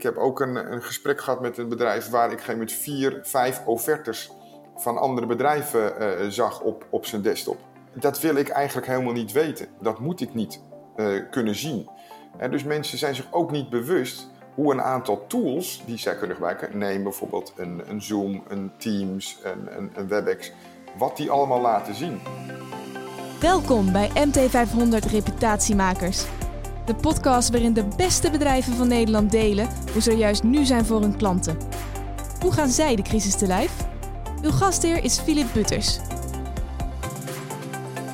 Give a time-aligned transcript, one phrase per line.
[0.00, 3.62] ik heb ook een, een gesprek gehad met een bedrijf waar ik met vier, vijf
[3.66, 4.30] offertes
[4.76, 7.58] van andere bedrijven uh, zag op, op zijn desktop.
[7.94, 9.66] Dat wil ik eigenlijk helemaal niet weten.
[9.80, 10.60] Dat moet ik niet
[10.96, 11.88] uh, kunnen zien.
[12.36, 16.36] En dus mensen zijn zich ook niet bewust hoe een aantal tools die zij kunnen
[16.36, 20.52] gebruiken, neem bijvoorbeeld een, een Zoom, een Teams, een, een, een WebEx,
[20.98, 22.20] wat die allemaal laten zien.
[23.40, 26.26] Welkom bij MT500 Reputatiemakers.
[26.84, 30.84] De podcast waarin de beste bedrijven van Nederland delen hoe ze er juist nu zijn
[30.84, 31.56] voor hun klanten.
[32.40, 33.88] Hoe gaan zij de crisis te lijf?
[34.42, 35.98] Uw gastheer is Filip Butters.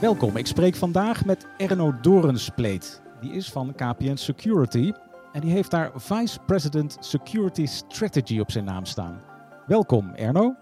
[0.00, 3.02] Welkom, ik spreek vandaag met Erno Dorenspleet.
[3.20, 4.92] Die is van KPN Security
[5.32, 9.20] en die heeft daar Vice President Security Strategy op zijn naam staan.
[9.66, 10.54] Welkom Erno.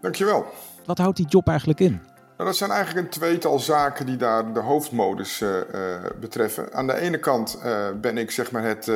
[0.00, 0.44] Dankjewel.
[0.84, 2.00] Wat houdt die job eigenlijk in?
[2.36, 5.60] Nou, dat zijn eigenlijk een tweetal zaken die daar de hoofdmodus uh,
[6.20, 6.72] betreffen.
[6.72, 8.90] Aan de ene kant uh, ben ik zeg maar het,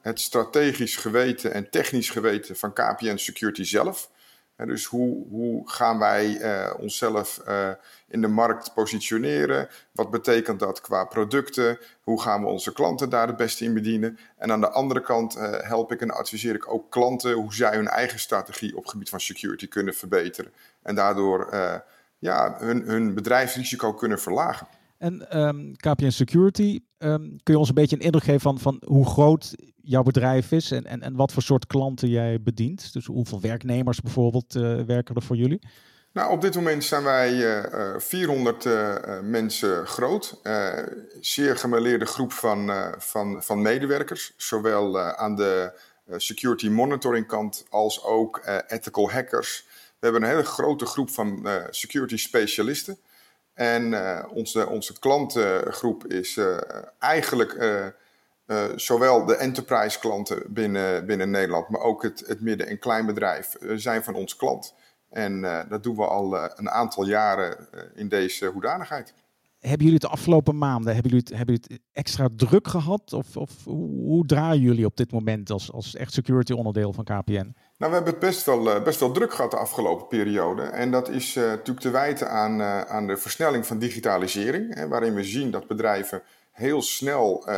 [0.00, 4.10] het strategisch geweten en technisch geweten van KPN Security zelf.
[4.56, 6.40] dus hoe, hoe gaan wij
[6.74, 7.42] onszelf
[8.08, 9.68] in de markt positioneren?
[9.92, 11.78] Wat betekent dat qua producten?
[12.00, 14.18] Hoe gaan we onze klanten daar het beste in bedienen?
[14.36, 17.88] En aan de andere kant help ik en adviseer ik ook klanten hoe zij hun
[17.88, 20.52] eigen strategie op het gebied van security kunnen verbeteren.
[20.82, 21.48] En daardoor
[22.20, 24.66] ja, hun, hun bedrijfsrisico kunnen verlagen.
[24.98, 28.58] En um, ehm, KPN Security, um, kun je ons een beetje een indruk geven van,
[28.58, 32.92] van hoe groot jouw bedrijf is en, en, en wat voor soort klanten jij bedient?
[32.92, 35.60] Dus hoeveel werknemers bijvoorbeeld uh, werken er voor jullie?
[36.12, 40.40] Nou, op dit moment zijn wij uh, 400 uh, mensen groot.
[41.20, 45.80] Zeer gemeleerde groep van, van, van medewerkers, zowel aan de
[46.16, 49.66] security monitoring kant als ook ethical hackers
[50.00, 52.98] we hebben een hele grote groep van uh, security specialisten.
[53.54, 56.58] En uh, onze, onze klantengroep is uh,
[56.98, 57.58] eigenlijk
[58.76, 64.04] zowel de enterprise klanten binnen, binnen Nederland, maar ook het, het midden- en kleinbedrijf zijn
[64.04, 64.74] van ons klant.
[65.10, 69.14] En dat doen we al een aantal jaren in deze hoedanigheid.
[69.60, 73.12] Hebben jullie de afgelopen maanden hebben jullie hebben jullie het extra druk gehad?
[73.12, 77.32] Of, of hoe draaien jullie op dit moment als, als echt security onderdeel van KPN?
[77.32, 80.62] Nou, we hebben het best wel, eh, best wel druk gehad de afgelopen periode.
[80.62, 84.74] En dat is uh, natuurlijk te wijten aan, uh, aan de versnelling van digitalisering.
[84.74, 86.22] Hè, waarin we zien dat bedrijven
[86.52, 87.48] heel snel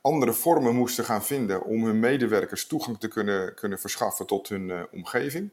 [0.00, 4.86] andere vormen moesten gaan vinden om hun medewerkers toegang te kunnen, kunnen verschaffen tot hun
[4.92, 5.50] omgeving.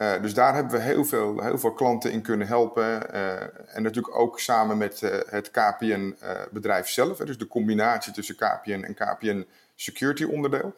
[0.00, 3.12] Dus daar hebben we heel veel, heel veel klanten in kunnen helpen.
[3.68, 7.18] en natuurlijk ook samen met het KPN-bedrijf zelf.
[7.18, 10.74] dus de combinatie tussen KPN en KPN Security onderdeel.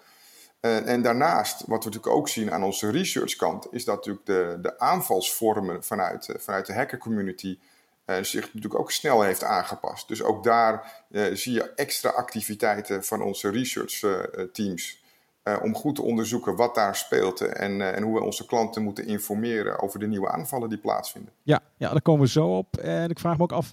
[0.61, 4.79] En, daarnaast, wat we natuurlijk ook zien aan onze researchkant, is dat natuurlijk de, de
[4.79, 7.59] aanvalsvormen vanuit, eh, vanuit de hackercommunity
[8.21, 10.09] zich natuurlijk ook snel heeft aangepast.
[10.09, 15.02] Dus ook daar zie je extra activiteiten van onze researchteams.
[15.49, 19.07] Uh, om goed te onderzoeken wat daar speelt en, en hoe we onze klanten moeten
[19.07, 21.33] informeren over de nieuwe aanvallen die plaatsvinden.
[21.43, 22.77] Ja, ja, daar komen we zo op.
[22.77, 23.73] En ik vraag me ook af,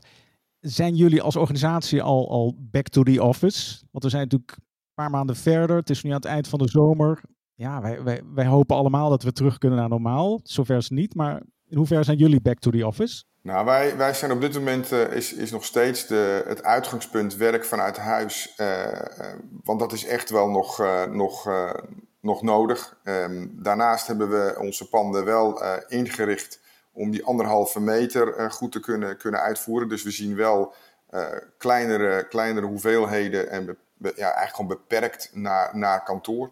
[0.59, 3.81] zijn jullie als organisatie al, al back to the office?
[3.91, 4.57] Want we zijn natuurlijk
[4.99, 5.75] paar maanden verder.
[5.75, 7.21] Het is nu aan het eind van de zomer.
[7.53, 10.39] Ja, wij, wij, wij hopen allemaal dat we terug kunnen naar normaal.
[10.43, 11.15] Zover is het niet.
[11.15, 13.23] Maar in hoeverre zijn jullie back to the office?
[13.41, 17.35] Nou, wij, wij zijn op dit moment uh, is, is nog steeds de, het uitgangspunt
[17.35, 18.53] werk vanuit huis.
[18.57, 18.87] Uh,
[19.63, 21.49] want dat is echt wel nog, nog,
[22.21, 22.97] nog nodig.
[23.03, 26.59] Um, daarnaast hebben we onze panden wel ingericht
[26.91, 29.89] om die anderhalve meter goed te kunnen, kunnen uitvoeren.
[29.89, 30.73] Dus we zien wel
[31.57, 36.51] kleinere, kleinere hoeveelheden en ja, eigenlijk gewoon beperkt naar, naar kantoor.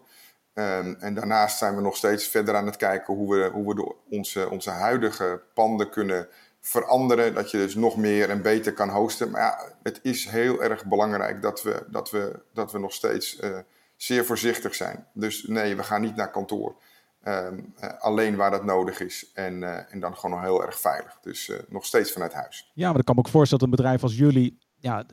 [0.54, 3.94] Um, en daarnaast zijn we nog steeds verder aan het kijken hoe we, hoe we
[4.10, 6.28] onze, onze huidige panden kunnen
[6.60, 7.34] veranderen.
[7.34, 9.30] Dat je dus nog meer en beter kan hosten.
[9.30, 13.40] Maar ja, het is heel erg belangrijk dat we, dat we, dat we nog steeds
[13.40, 13.58] uh,
[13.96, 15.06] zeer voorzichtig zijn.
[15.14, 16.76] Dus nee, we gaan niet naar kantoor.
[17.24, 19.30] Um, uh, alleen waar dat nodig is.
[19.34, 21.18] En, uh, en dan gewoon nog heel erg veilig.
[21.20, 22.70] Dus nog steeds vanuit huis.
[22.74, 24.58] Ja, maar ik kan me ook voorstellen dat een bedrijf als jullie.
[24.76, 25.04] Ja,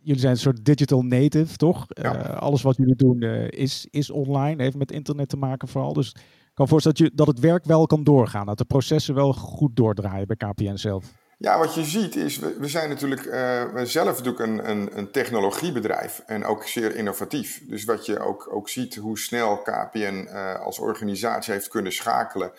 [0.00, 1.84] jullie zijn een soort digital native, toch?
[1.88, 2.10] Ja.
[2.20, 5.92] Alles wat jullie doen is, is online, heeft met internet te maken vooral.
[5.92, 6.16] Dus
[6.54, 9.76] kan voorstellen dat, je, dat het werk wel kan doorgaan, dat de processen wel goed
[9.76, 11.04] doordraaien bij KPN zelf.
[11.38, 16.22] Ja, wat je ziet is, we, zijn natuurlijk uh, zelf natuurlijk een, een, een, technologiebedrijf
[16.26, 17.62] en ook zeer innovatief.
[17.68, 20.28] Dus wat je ook, ook ziet, hoe snel KPN
[20.62, 22.52] als organisatie heeft kunnen schakelen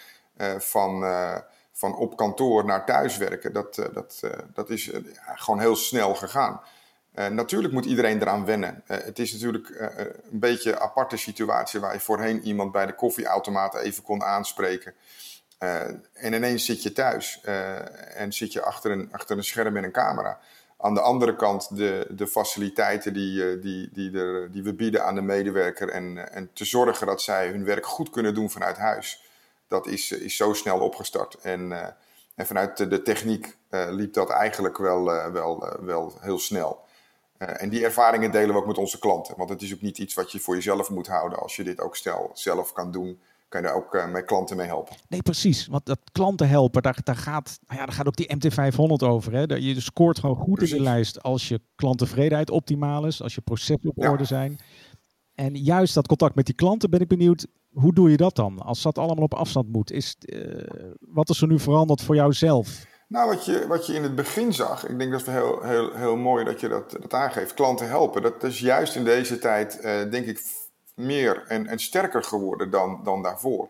[0.57, 1.03] van
[1.71, 4.21] van op kantoor naar thuiswerken, dat, dat,
[4.53, 4.91] dat is
[5.35, 6.61] gewoon heel snel gegaan.
[7.15, 8.83] Uh, natuurlijk moet iedereen eraan wennen.
[8.87, 9.87] Uh, het is natuurlijk uh,
[10.31, 14.93] een beetje een aparte situatie waar je voorheen iemand bij de koffieautomaat even kon aanspreken.
[16.13, 17.41] en ineens zit je thuis
[18.15, 20.39] en zit je achter een, achter een scherm en een camera.
[20.77, 25.15] Aan de andere kant de, de faciliteiten die, die, die, er, die we bieden aan
[25.15, 29.23] de medewerker en, en te zorgen dat zij hun werk goed kunnen doen vanuit huis.
[29.67, 31.33] Dat is, is zo snel opgestart.
[31.41, 31.95] En,
[32.35, 36.84] en vanuit de, de techniek liep dat eigenlijk wel, wel, wel heel snel.
[37.37, 39.37] En die ervaringen delen we ook met onze klanten.
[39.37, 41.79] Want het is ook niet iets wat je voor jezelf moet houden als je dit
[41.79, 43.19] ook stel zelf kan doen
[43.55, 44.95] kan je daar ook uh, met klanten mee helpen.
[45.07, 45.67] Nee, precies.
[45.67, 49.33] Want dat klanten helpen, daar, daar, gaat, nou ja, daar gaat ook die MT500 over.
[49.33, 49.55] Hè?
[49.55, 53.89] Je scoort gewoon goed in de lijst als je klanttevredenheid optimaal is, als je processen
[53.89, 54.59] op orde zijn.
[55.35, 58.59] En juist dat contact met die klanten ben ik benieuwd, hoe doe je dat dan?
[58.59, 60.63] Als dat allemaal op afstand moet, is, uh,
[60.99, 62.85] wat is er nu veranderd voor jou zelf?
[63.07, 65.93] Nou, wat je, wat je in het begin zag, ik denk dat het heel, heel,
[65.93, 68.21] heel mooi dat je dat, dat aangeeft, klanten helpen.
[68.21, 70.41] Dat is juist in deze tijd, uh, denk ik,
[70.95, 73.69] meer en, en sterker geworden dan, dan daarvoor.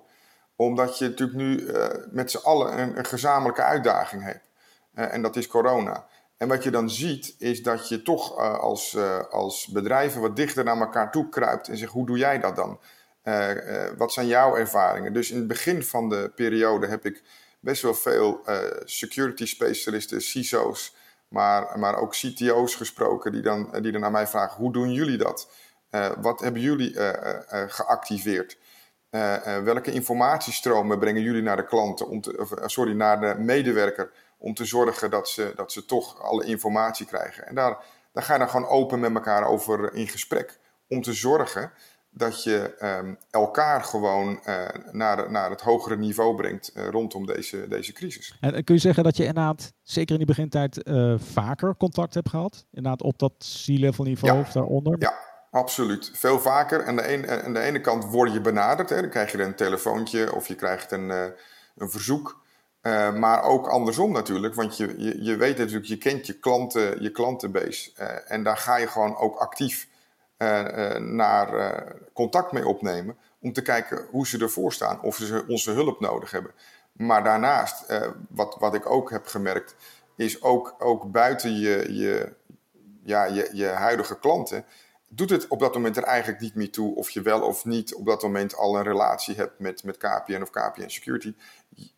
[0.55, 4.49] Omdat je natuurlijk nu uh, met z'n allen een, een, gezamenlijke uitdaging hebt.
[4.95, 6.05] Uh, en dat is corona.
[6.37, 8.97] En wat je dan ziet, is dat je toch als,
[9.29, 12.79] als bedrijven wat dichter naar elkaar toe kruipt en zegt: hoe doe jij dat dan?
[13.97, 15.13] wat zijn jouw ervaringen?
[15.13, 17.23] Dus in het begin van de periode heb ik
[17.65, 18.41] best wel veel
[18.83, 20.95] security specialisten, CISO's,
[21.27, 25.47] maar, maar ook CTO's gesproken, die dan, die dan mij vragen: hoe doen jullie dat?
[25.89, 28.57] Eh, wat hebben jullie eh, eh, geactiveerd?
[29.63, 34.65] welke informatiestromen brengen jullie naar de klanten, om te, sorry, naar de medewerker, om te
[34.65, 37.47] zorgen dat ze, dat ze toch alle informatie krijgen?
[37.47, 37.77] En daar,
[38.11, 40.59] daar ga je dan gewoon open met elkaar over in gesprek.
[40.87, 41.71] Om te zorgen
[42.17, 44.39] dat je ehm, elkaar gewoon
[44.91, 48.37] naar, naar het hogere niveau brengt rondom deze, deze crisis.
[48.39, 52.65] En kun je zeggen dat je inderdaad, zeker in die begintijd, vaker contact hebt gehad?
[52.71, 53.33] Inderdaad op dat
[53.65, 54.95] C-level niveau of daaronder?
[54.99, 55.13] Ja,
[55.55, 56.11] Absoluut.
[56.13, 56.85] Veel vaker.
[56.85, 58.89] Aan de, een, aan de ene kant word je benaderd.
[58.89, 59.01] Hè.
[59.01, 61.09] Dan krijg je een telefoontje of je krijgt een,
[61.75, 62.43] een verzoek.
[63.15, 64.55] Maar ook andersom natuurlijk.
[64.55, 67.91] Want je, je, je, weet natuurlijk, je kent je, klanten, je klantenbase.
[68.27, 69.87] En daar ga je gewoon ook actief
[70.99, 73.17] naar contact mee opnemen.
[73.39, 75.01] Om te kijken hoe ze ervoor staan.
[75.01, 76.51] Of ze onze hulp nodig hebben.
[76.91, 77.85] Maar daarnaast,
[78.29, 79.75] wat, wat ik ook heb gemerkt.
[80.15, 82.33] Is ook, ook buiten je, je,
[83.03, 84.65] ja, je, je huidige klanten
[85.15, 87.95] doet het op dat moment er eigenlijk niet meer toe of je wel of niet
[87.95, 91.35] op dat moment al een relatie hebt met, met KPN of KPN Security.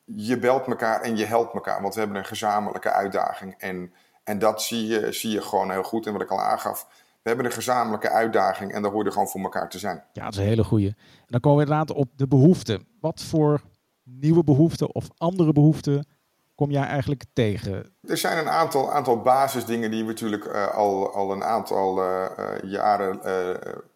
[0.06, 3.56] Je belt elkaar en je helpt elkaar, want we hebben een gezamenlijke uitdaging.
[3.57, 3.94] En,
[4.24, 6.06] en dat zie je, zie je gewoon heel goed.
[6.06, 6.88] En wat ik al aangaf,
[7.27, 10.03] we hebben een gezamenlijke uitdaging en daar hoor je gewoon voor elkaar te zijn.
[10.13, 10.88] Ja, dat is een hele goede.
[10.88, 12.88] En dan komen we inderdaad op de behoeften.
[13.00, 13.62] Wat voor
[14.03, 16.07] nieuwe behoeften of andere behoeften
[16.56, 17.94] kom jij eigenlijk tegen?
[18.01, 22.25] Er zijn een aantal, aantal basisdingen die we natuurlijk uh, al, al een aantal uh,
[22.63, 23.19] jaren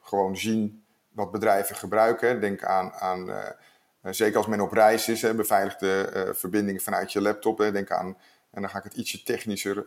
[0.01, 2.41] gewoon zien wat bedrijven gebruiken.
[2.41, 3.29] Denk aan, aan
[4.01, 7.57] zeker als men op reis is, hè, beveiligde verbindingen vanuit je laptop.
[7.57, 7.71] Hè.
[7.71, 8.17] Denk aan,
[8.51, 9.85] en dan ga ik het ietsje technischer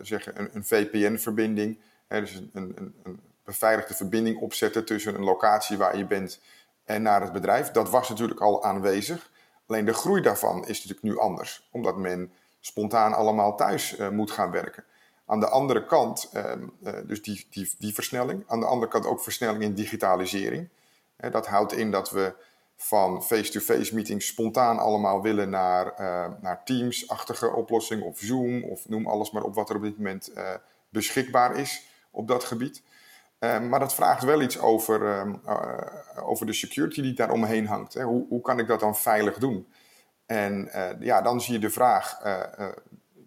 [0.00, 1.78] zeggen, een, een VPN-verbinding.
[2.20, 6.40] Dus een, een, een beveiligde verbinding opzetten tussen een locatie waar je bent
[6.84, 7.70] en naar het bedrijf.
[7.70, 9.30] Dat was natuurlijk al aanwezig.
[9.66, 14.30] Alleen de groei daarvan is natuurlijk nu anders, omdat men spontaan allemaal thuis uh, moet
[14.30, 14.84] gaan werken.
[15.26, 16.44] Aan de andere kant, uh,
[16.82, 18.44] uh, dus die, die, die versnelling.
[18.46, 20.68] Aan de andere kant ook versnelling in digitalisering.
[21.30, 22.34] dat houdt in dat we
[22.76, 25.94] van face-to-face meetings spontaan allemaal willen naar,
[26.40, 30.32] naar Teams-achtige oplossing of Zoom of noem alles maar op wat er op dit moment
[30.88, 32.82] beschikbaar is op dat gebied.
[33.38, 37.66] Ehm, maar dat vraagt wel iets over, ehm, eh, over de security die daar omheen
[37.66, 37.94] hangt.
[37.94, 38.02] Hè.
[38.02, 39.66] Hoe, hoe kan ik dat dan veilig doen?
[40.26, 42.68] En uh, ja, dan zie je de vraag uh,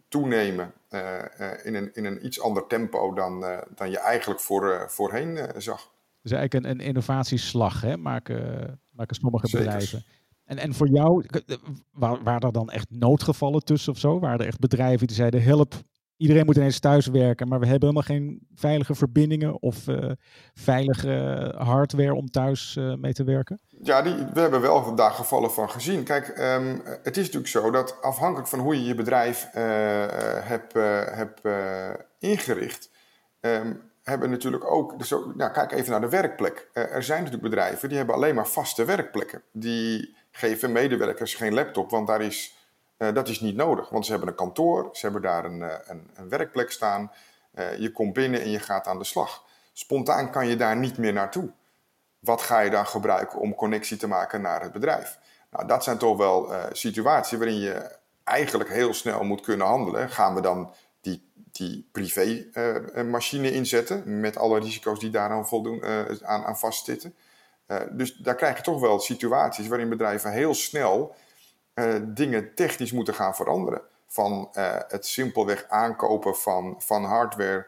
[0.08, 0.74] toenemen
[1.64, 5.92] in, een, in een iets ander tempo dan, dan je eigenlijk voor, voorheen zag.
[6.22, 10.06] Dus eigenlijk een, een innovatieslag hè, maken, maken sommige bedrijven.
[10.46, 11.26] En, en voor jou,
[11.94, 14.20] waren er dan echt noodgevallen tussen of zo?
[14.20, 15.74] Waren er echt bedrijven die zeiden: help,
[16.18, 20.12] iedereen moet ineens thuis werken, maar we hebben helemaal geen veilige verbindingen of uh,
[20.54, 23.60] veilige hardware om thuis uh, mee te werken?
[23.82, 26.04] Ja, die, we hebben wel daar gevallen van gezien.
[26.04, 29.62] Kijk, um, het is natuurlijk zo dat afhankelijk van hoe je je bedrijf uh,
[30.48, 30.74] hebt
[31.16, 31.40] heb,
[32.20, 32.92] ingericht,
[33.42, 34.98] um, hebben natuurlijk ook.
[34.98, 36.70] Dus nou, kijk even naar de werkplek.
[36.74, 39.42] er zijn natuurlijk bedrijven die hebben alleen maar vaste werkplekken.
[39.52, 42.55] Die geven medewerkers geen laptop, want daar is
[42.98, 45.74] uh, dat is niet nodig, want ze hebben een kantoor, ze hebben daar een, uh,
[45.86, 47.12] een, een werkplek staan.
[47.56, 49.44] Uh, je komt binnen en je gaat aan de slag.
[49.74, 51.52] Spontaan kan je daar niet meer naartoe.
[52.20, 55.20] Wat ga je dan gebruiken om connectie te maken naar het bedrijf?
[55.52, 60.10] Nou, dat zijn toch wel situaties waarin je eigenlijk heel snel moet kunnen handelen.
[60.10, 65.84] Gaan we dan die, die privé-machine inzetten met alle risico's die daar aan, voldoen,
[66.24, 67.16] aan, aan vastzitten?
[67.92, 71.16] dus daar krijg je toch wel situaties waarin bedrijven heel snel
[71.76, 73.82] uh, dingen technisch moeten gaan veranderen.
[74.08, 74.50] van
[74.88, 77.68] het simpelweg aankopen van, van hardware,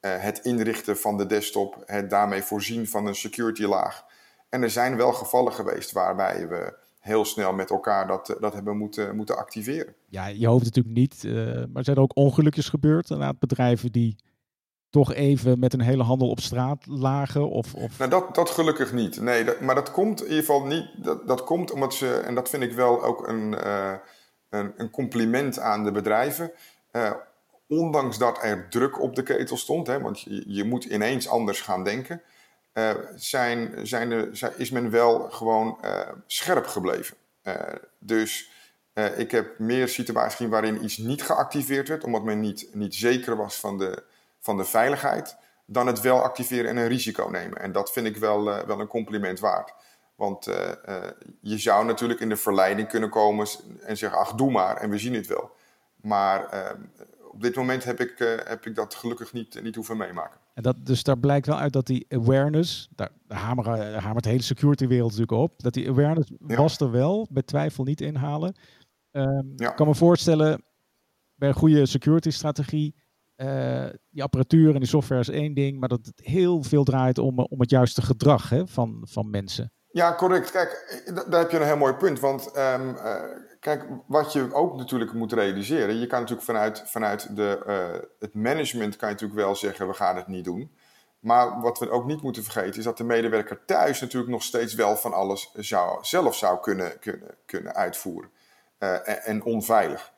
[0.00, 4.04] het inrichten van de desktop, het daarmee voorzien van een security laag.
[4.48, 8.76] En er zijn wel gevallen geweest waarbij we heel snel met elkaar dat, dat hebben
[8.76, 9.94] moeten, moeten activeren.
[10.06, 11.22] Ja, je hoopt natuurlijk niet,
[11.72, 13.10] maar zijn er ook ongelukjes gebeurd?
[13.10, 14.16] Inderdaad, bedrijven die
[14.90, 17.50] toch even met een hele handel op straat lagen?
[17.50, 17.98] Of, of...
[17.98, 19.20] Nou, dat, dat gelukkig niet.
[19.20, 20.88] Nee, maar dat komt in ieder geval niet.
[20.96, 23.92] Dat, dat komt omdat ze, en dat vind ik wel ook een, uh,
[24.48, 26.52] een, een, compliment aan de bedrijven.
[26.92, 27.10] Uh,
[27.68, 31.60] ondanks dat er druk op de ketel stond, hè, want je, je moet ineens anders
[31.60, 32.22] gaan denken.
[32.74, 35.78] Uh, zijn, zijn de, is men wel gewoon
[36.26, 37.16] scherp gebleven.
[37.98, 38.50] dus
[39.16, 43.56] ik heb meer situaties waarin iets niet geactiveerd werd, omdat men niet, niet zeker was
[43.56, 44.02] van de,
[44.48, 45.36] van de veiligheid
[45.66, 47.60] dan het wel activeren en een risico nemen.
[47.60, 49.74] En dat vind ik wel, uh, wel een compliment waard.
[50.14, 50.54] Want uh,
[50.88, 50.96] uh,
[51.40, 53.46] je zou natuurlijk in de verleiding kunnen komen
[53.80, 55.50] en zeggen: ach, doe maar en we zien het wel.
[55.96, 56.80] Maar ehm,
[57.30, 60.40] op dit moment heb ik, heb ik dat gelukkig niet, niet hoeven meemaken.
[60.54, 64.42] En dat, dus daar blijkt wel uit dat die awareness, daar, hameren, hamert de hele
[64.42, 66.56] security wereld natuurlijk op, dat die awareness ja.
[66.56, 68.54] was er wel, bij twijfel niet inhalen.
[69.12, 69.70] Um, ja.
[69.70, 70.62] Ik kan me voorstellen,
[71.34, 72.94] bij een goede security strategie
[73.38, 77.18] uh, die apparatuur en die software is één ding, maar dat het heel veel draait
[77.18, 79.72] om, om het juiste gedrag hè, van, van mensen.
[79.90, 80.50] Ja, correct.
[80.50, 82.20] Kijk, daar heb je een heel mooi punt.
[82.20, 82.80] Want uh,
[83.60, 88.96] kijk, wat je ook natuurlijk moet realiseren, je kan natuurlijk vanuit, vanuit de, het management
[88.96, 90.76] kan je natuurlijk wel zeggen, we gaan het niet doen.
[91.18, 94.74] Maar wat we ook niet moeten vergeten is dat de medewerker thuis natuurlijk nog steeds
[94.74, 98.30] wel van alles zou, zelf zou kunnen, kunnen, kunnen uitvoeren.
[98.78, 100.12] En, en onveilig.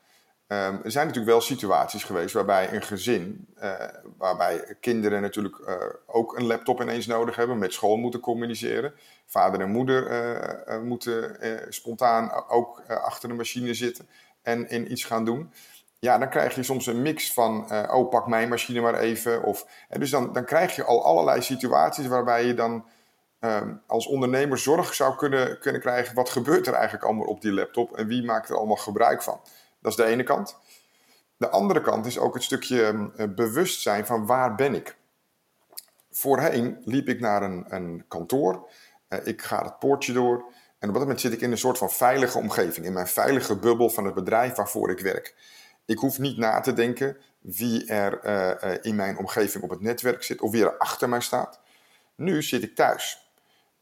[0.53, 3.73] Um, er zijn natuurlijk wel situaties geweest waarbij een gezin, uh,
[4.19, 5.75] waarbij kinderen natuurlijk uh,
[6.07, 8.95] ook een laptop ineens nodig hebben, met school moeten communiceren.
[9.27, 10.11] Vader en moeder
[10.69, 11.37] uh, moeten
[11.69, 14.09] spontaan ook achter de machine zitten
[14.43, 15.53] en in iets gaan doen.
[15.99, 19.43] Ja, dan krijg je soms een mix van, oh pak mijn machine maar even.
[19.43, 22.85] Of, en dus dan, dan krijg je al allerlei situaties waarbij je dan
[23.41, 27.53] um, als ondernemer zorg zou kunnen, kunnen krijgen, wat gebeurt er eigenlijk allemaal op die
[27.53, 29.41] laptop en wie maakt er allemaal gebruik van.
[29.81, 30.57] Dat is de ene kant.
[31.41, 34.97] De andere kant is ook het stukje uh, bewustzijn van waar ben ik.
[36.11, 38.69] Voorheen liep ik naar een, een kantoor.
[39.09, 40.45] Uh, ik ga het poortje door.
[40.79, 42.87] En op dat moment zit ik in een soort van veilige omgeving.
[42.87, 45.35] In mijn veilige bubbel van het bedrijf waarvoor ik werk.
[45.85, 50.23] Ik hoef niet na te denken wie er uh, in mijn omgeving op het netwerk
[50.23, 50.41] zit.
[50.41, 51.61] Of wie er achter mij staat.
[52.15, 53.33] Nu zit ik thuis.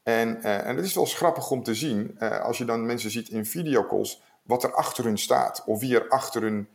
[0.03, 2.19] En, en het is wel grappig om te zien.
[2.19, 6.07] als je dan mensen ziet in videocalls wat er achter hun staat of wie er
[6.07, 6.69] achter hun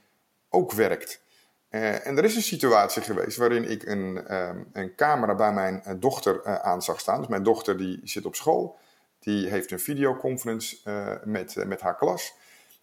[0.49, 1.23] ook werkt.
[1.71, 5.83] Uh, en er is een situatie geweest waarin ik een, um, een camera bij mijn
[5.87, 7.19] uh, dochter uh, aan zag staan.
[7.19, 8.78] Dus mijn dochter die zit op school,
[9.19, 10.76] die heeft een videoconference
[11.25, 12.35] met, met haar klas.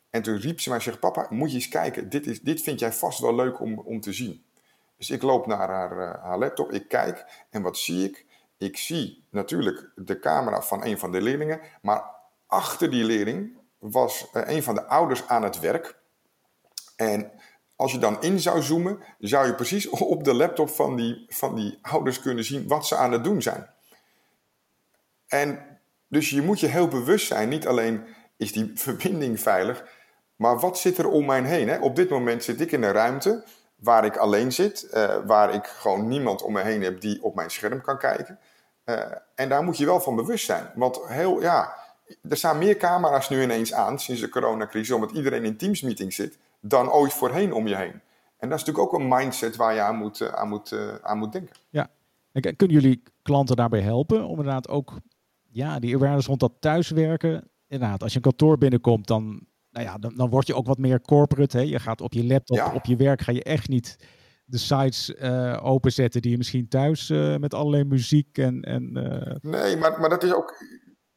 [0.09, 2.61] En toen riep ze mij en zegt, papa, moet je eens kijken, dit, is, dit
[2.61, 4.43] vind jij vast wel leuk om, om te zien.
[4.97, 8.25] Dus ik loop naar haar, haar laptop, ik kijk en wat zie ik?
[8.57, 12.03] Ik zie natuurlijk de camera van een van de leerlingen, maar
[12.47, 15.95] achter die leerling was uh, een van de ouders aan het werk.
[16.95, 17.31] En
[17.75, 21.55] als je dan in zou zoomen, zou je precies op de laptop van die, van
[21.55, 23.69] die ouders kunnen zien wat ze aan het doen zijn.
[25.27, 28.05] En dus je moet je heel bewust zijn, niet alleen
[28.37, 29.85] is die verbinding veilig,
[30.35, 31.69] maar wat zit er om mij heen?
[31.69, 31.79] Hè?
[31.79, 33.43] Op dit moment zit ik in een ruimte
[33.75, 37.35] waar ik alleen zit, uh, waar ik gewoon niemand om me heen heb die op
[37.35, 38.39] mijn scherm kan kijken.
[38.85, 38.99] Uh,
[39.35, 40.71] en daar moet je wel van bewust zijn.
[40.75, 41.80] Want heel, ja,
[42.29, 46.37] er staan meer camera's nu ineens aan sinds de coronacrisis, omdat iedereen in Teams-meeting zit,
[46.59, 48.01] dan ooit voorheen om je heen.
[48.37, 50.95] En dat is natuurlijk ook een mindset waar je aan moet, eh, aan moet, uh,
[51.01, 51.55] aan moet denken.
[51.69, 51.89] Ja,
[52.31, 54.93] en kunnen jullie klanten daarbij helpen om inderdaad ook
[55.49, 57.49] ja, die awareness rond dat thuiswerken.
[57.67, 60.77] Inderdaad, als je een kantoor binnenkomt, dan, nou ja, dan, dan word je ook wat
[60.77, 61.57] meer corporate.
[61.57, 61.63] Hè?
[61.63, 62.73] Je gaat op je laptop, ja.
[62.73, 63.97] op je werk, ga je echt niet
[64.45, 68.61] de sites uh, openzetten die je misschien thuis uh, met allerlei muziek en.
[68.61, 68.91] en
[69.41, 70.63] Nee, maar, maar dat is ook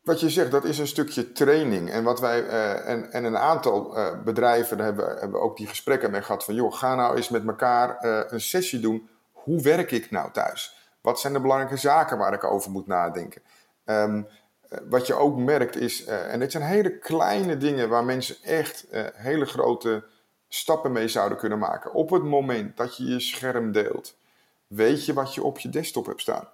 [0.04, 1.90] wat je zegt, dat is een stukje training.
[1.90, 5.66] En, wat wij, uh, en, en een aantal uh, bedrijven daar hebben, hebben ook die
[5.66, 6.54] gesprekken mee gehad van...
[6.54, 9.08] joh, ga nou eens met elkaar uh, een sessie doen.
[9.32, 10.76] Hoe werk ik nou thuis?
[11.00, 13.42] Wat zijn de belangrijke zaken waar ik over moet nadenken?
[13.84, 14.26] Um,
[14.88, 17.88] wat je ook merkt is, en dit zijn hele kleine dingen...
[17.88, 20.04] waar mensen echt hele grote
[20.48, 21.92] stappen mee zouden kunnen maken.
[21.92, 24.16] Op het moment dat je je scherm deelt,
[24.66, 26.48] weet je wat je op je desktop hebt staan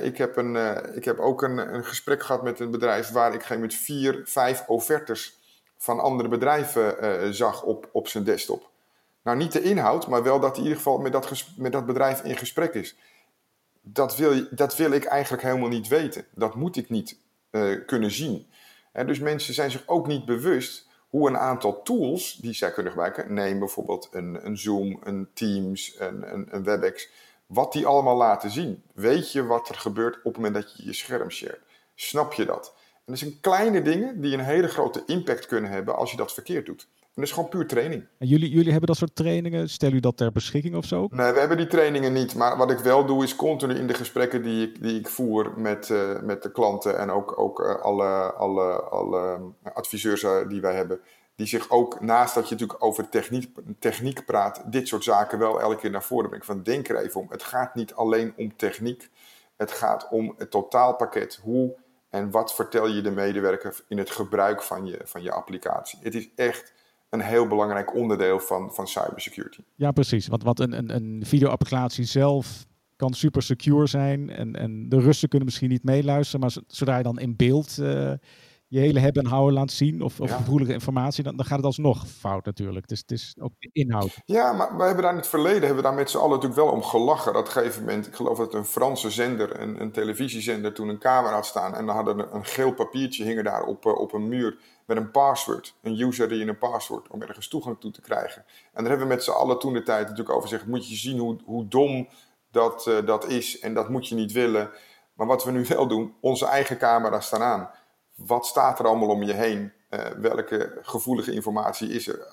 [0.00, 3.34] ik, heb een, uh, ik heb ook een, een, gesprek gehad met een bedrijf waar
[3.34, 5.38] ik met vier, vijf offertes
[5.76, 8.70] van andere bedrijven uh, zag op, op zijn desktop.
[9.22, 11.86] Nou, niet de inhoud, maar wel dat hij in ieder geval met dat, met dat
[11.86, 12.96] bedrijf in gesprek is.
[13.80, 16.24] Dat wil, dat wil ik eigenlijk helemaal niet weten.
[16.34, 17.18] Dat moet ik niet
[17.50, 18.46] uh, kunnen zien.
[18.92, 23.34] dus mensen zijn zich ook niet bewust hoe een aantal tools die zij kunnen gebruiken,
[23.34, 27.08] neem bijvoorbeeld een, een Zoom, een Teams, een, een, een WebEx,
[27.48, 28.82] wat die allemaal laten zien.
[28.94, 31.60] Weet je wat er gebeurt op het moment dat je je scherm shared?
[31.94, 32.74] Snap je dat?
[32.94, 36.32] En dat zijn kleine dingen die een hele grote impact kunnen hebben als je dat
[36.32, 36.88] verkeerd doet.
[37.18, 38.04] En dat is gewoon puur training.
[38.18, 39.68] En jullie, jullie hebben dat soort trainingen.
[39.68, 41.08] Stel u dat ter beschikking of zo?
[41.10, 42.34] Nee, we hebben die trainingen niet.
[42.34, 45.52] Maar wat ik wel doe, is continu in de gesprekken die ik, die ik voer
[45.56, 50.60] met, uh, met de klanten en ook, ook uh, alle, alle, alle adviseurs uh, die
[50.60, 51.00] wij hebben.
[51.38, 55.60] Die zich ook, naast dat je natuurlijk over techniek, techniek praat, dit soort zaken wel
[55.60, 56.46] elke keer naar voren brengt.
[56.46, 57.26] Van denk er even om.
[57.30, 59.10] Het gaat niet alleen om techniek.
[59.56, 61.40] Het gaat om het totaalpakket.
[61.42, 61.76] Hoe
[62.10, 65.98] en wat vertel je de medewerker in het gebruik van je, van je applicatie?
[66.02, 66.72] Het is echt
[67.08, 69.60] een heel belangrijk onderdeel van, van cybersecurity.
[69.74, 70.26] Ja, precies.
[70.26, 72.66] Want wat een, een, een videoapplicatie zelf
[72.96, 74.30] kan super secure zijn.
[74.30, 78.12] En, en de Russen kunnen misschien niet meeluisteren, maar zodra je dan in beeld uh,
[78.68, 80.36] je hele hebben en houden laat zien of, of ja.
[80.36, 82.88] gevoelige informatie, dan, dan gaat het alsnog fout natuurlijk.
[82.88, 84.16] Dus het is ook de inhoud.
[84.24, 86.60] Ja, maar we hebben daar in het verleden hebben we daar met z'n allen natuurlijk
[86.60, 87.32] wel om gelachen.
[87.32, 90.88] Dat op een gegeven moment, ik geloof dat een Franse zender, een, een televisiezender, toen
[90.88, 93.98] een camera had staan en dan hadden een, een geel papiertje hingen daar op, uh,
[93.98, 95.74] op een muur met een password.
[95.82, 98.44] Een user die in een password om ergens toegang toe te krijgen.
[98.72, 100.96] En daar hebben we met z'n allen toen de tijd natuurlijk over gezegd, moet je
[100.96, 102.08] zien hoe, hoe dom
[102.50, 104.70] dat, uh, dat is en dat moet je niet willen.
[105.14, 107.70] Maar wat we nu wel doen, onze eigen camera's staan aan.
[108.26, 109.72] Wat staat er allemaal om je heen?
[109.90, 112.26] Uh, welke gevoelige informatie is er?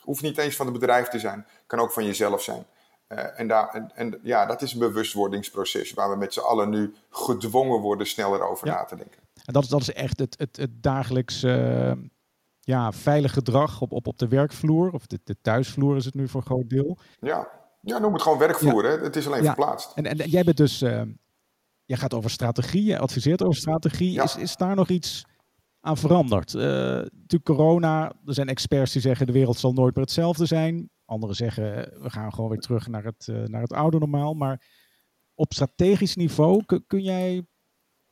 [0.00, 2.66] Hoeft niet eens van het bedrijf te zijn, kan ook van jezelf zijn.
[3.08, 6.70] Uh, en, daar, en, en, ja, dat is een bewustwordingsproces waar we met z'n allen
[6.70, 8.74] nu gedwongen worden sneller over ja.
[8.74, 9.20] na te denken.
[9.44, 11.92] En dat, dat is echt het, het, het dagelijks uh,
[12.60, 14.92] ja, veilig gedrag op, op, op de werkvloer.
[14.92, 16.98] Of de, de thuisvloer is het nu voor een groot deel.
[17.20, 17.48] Ja,
[17.80, 18.84] ja noem het gewoon werkvloer.
[18.84, 18.90] Ja.
[18.90, 18.98] Hè?
[18.98, 19.54] Het is alleen ja.
[19.54, 19.92] verplaatst.
[19.94, 21.02] En, en jij bent dus, uh,
[21.84, 24.22] jij gaat over strategie, je adviseert over strategie.
[24.22, 25.24] Is, is daar nog iets
[25.80, 26.54] aan veranderd?
[26.54, 30.90] Uh, natuurlijk corona, er zijn experts die zeggen de wereld zal nooit meer hetzelfde zijn.
[31.04, 31.64] Anderen zeggen
[32.02, 34.34] we gaan gewoon weer terug naar het, uh, naar het oude normaal.
[34.34, 34.66] Maar
[35.34, 37.46] op strategisch niveau kun, kun jij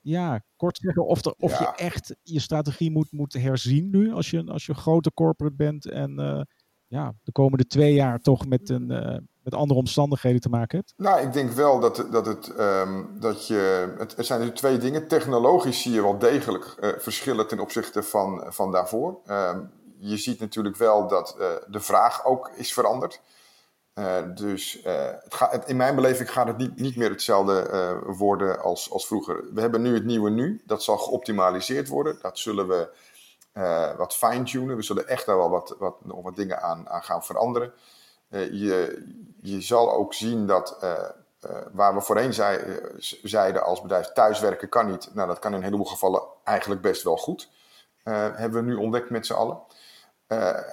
[0.01, 1.59] ja, kort zeggen of, er, of ja.
[1.59, 5.57] je echt je strategie moet, moet herzien nu als je, als je een grote corporate
[5.57, 6.41] bent en uh,
[6.87, 8.91] ja, de komende twee jaar toch met, een,
[9.43, 10.95] met andere omstandigheden te maken hebt?
[10.97, 13.95] Nou, ik denk wel dat, dat, het, um, dat je.
[13.99, 15.09] Het, er zijn nu twee dingen.
[15.09, 19.19] Technologisch zie je wel degelijk uh, verschillen ten opzichte van, van daarvoor.
[19.31, 23.21] Um, je ziet natuurlijk wel dat de vraag ook is veranderd.
[23.95, 24.81] Uh, dus
[25.29, 29.45] het in mijn beleving gaat het niet, niet meer hetzelfde worden als, als vroeger.
[29.55, 30.63] We hebben nu het nieuwe nu.
[30.67, 32.19] Dat zal geoptimaliseerd worden.
[32.23, 32.89] Dat zullen we
[33.97, 34.77] wat fine-tunen.
[34.77, 37.73] We zullen echt daar wel wat, wat, nog wat dingen aan, aan gaan veranderen.
[38.31, 39.05] Je,
[39.41, 40.79] je zal ook zien dat
[41.73, 42.81] waar we voorheen zei,
[43.23, 45.15] zeiden als bedrijf thuiswerken kan niet.
[45.15, 47.51] Nou, dat kan in een heleboel gevallen eigenlijk best wel goed.
[48.03, 49.61] hebben we nu ontdekt met z'n allen.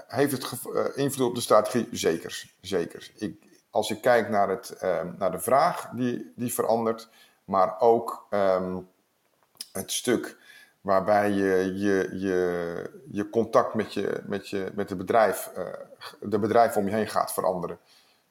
[0.08, 0.52] Heeft het
[0.96, 1.88] invloed op de strategie?
[1.91, 2.52] Zeker.
[2.62, 3.12] zeker.
[3.15, 4.78] Ik, als ik kijk naar, het,
[5.18, 7.10] naar de vraag die, die verandert,
[7.46, 8.89] maar ook um,
[9.72, 10.38] het stuk
[10.86, 15.63] waarbij je je, je, je contact met, je, met, je, met de bedrijf, eh,
[16.21, 17.78] de bedrijf om je heen gaat veranderen.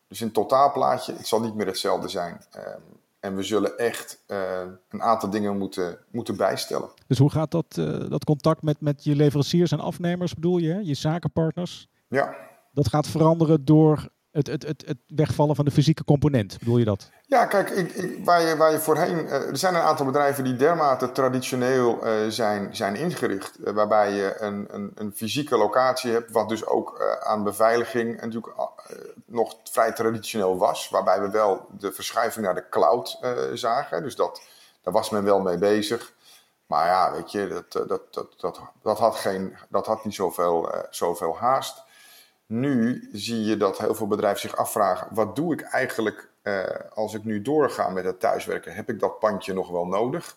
[0.09, 2.41] Dus in het totaalplaatje, het zal niet meer hetzelfde zijn.
[2.57, 2.83] Um,
[3.21, 6.89] en we zullen echt uh, een aantal dingen moeten, moeten bijstellen.
[7.07, 10.73] Dus hoe gaat dat, uh, dat contact met, met je leveranciers en afnemers, bedoel je?
[10.73, 10.79] Hè?
[10.79, 11.89] Je zakenpartners?
[12.09, 12.35] Ja.
[12.73, 16.85] Dat gaat veranderen door het, het, het, het wegvallen van de fysieke component, bedoel je
[16.85, 17.11] dat?
[17.27, 19.25] Ja, kijk, ik, ik, waar, je, voorheen...
[19.25, 23.59] Uh, er zijn een aantal bedrijven die dermate traditioneel uh, zijn, zijn ingericht.
[23.59, 28.55] Uh, waarbij je een, een, een, fysieke locatie hebt, wat dus ook aan beveiliging natuurlijk
[29.27, 30.89] nog vrij traditioneel was.
[30.89, 33.19] Waarbij we wel de verschuiving naar de cloud
[33.55, 34.03] zagen.
[34.03, 34.43] Dus dat,
[34.83, 36.13] daar was men wel mee bezig.
[36.67, 40.71] Maar ja, weet je, dat, dat, dat, dat, dat, had, geen, dat had niet zoveel,
[40.91, 41.84] zoveel haast.
[42.47, 47.15] Nu zie je dat heel veel bedrijven zich afvragen: wat doe ik eigenlijk uh, als
[47.15, 48.75] ik nu doorga met het thuiswerken?
[48.75, 50.37] Heb ik dat pandje nog wel nodig?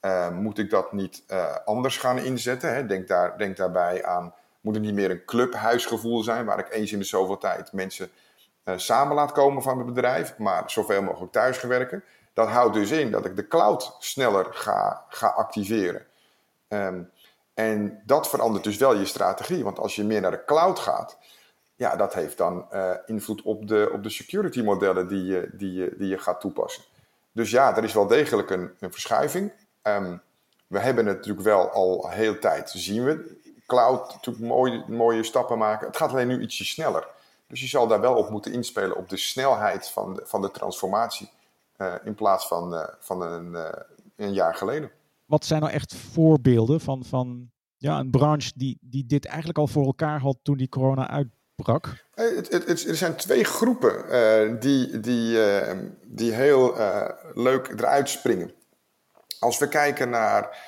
[0.00, 2.74] Uh, moet ik dat niet uh, anders gaan inzetten?
[2.74, 2.86] Hè?
[2.86, 6.92] Denk, daar, denk daarbij aan: moet het niet meer een clubhuisgevoel zijn, waar ik eens
[6.92, 8.10] in de zoveel tijd mensen
[8.76, 11.60] samen laat komen van het bedrijf, maar zoveel mogelijk thuis?
[12.32, 16.06] Dat houdt dus in dat ik de cloud sneller ga, ga activeren.
[16.68, 17.10] Um,
[17.54, 19.64] en dat verandert dus wel je strategie.
[19.64, 21.18] Want als je meer naar de cloud gaat,
[21.78, 25.72] ja, dat heeft dan uh, invloed op de, op de security modellen die je, die,
[25.72, 26.82] je, die je gaat toepassen.
[27.32, 29.52] Dus ja, er is wel degelijk een, een verschuiving.
[29.82, 30.20] Um,
[30.66, 33.36] we hebben het natuurlijk wel al hele tijd, zien we
[33.66, 35.86] cloud natuurlijk mooie, mooie stappen maken.
[35.86, 37.06] Het gaat alleen nu ietsje sneller.
[37.46, 40.50] Dus je zal daar wel op moeten inspelen op de snelheid van de, van de
[40.50, 41.30] transformatie.
[41.76, 43.56] Uh, in plaats van, uh, van een,
[44.16, 44.90] een jaar geleden.
[45.24, 49.66] Wat zijn nou echt voorbeelden van, van ja, een branche die, die dit eigenlijk al
[49.66, 51.36] voor elkaar had toen die corona uitbrak?
[52.14, 56.76] Het, het, er zijn twee groepen uh, die, die, uh, die heel
[57.34, 58.52] leuk eruit springen.
[59.40, 60.58] Als we kijken naar,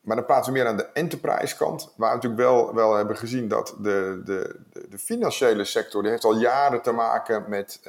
[0.00, 3.16] maar dan praten we meer aan de enterprise kant, waar we natuurlijk wel, wel hebben
[3.16, 7.80] gezien dat de, de, de, financiële sector, die heeft al jaren te maken met,